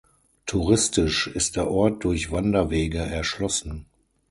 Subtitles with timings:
[0.47, 3.85] Touristisch ist der Ort durch Wanderwege erschlossen.